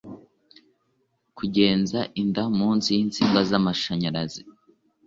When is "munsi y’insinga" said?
2.59-3.39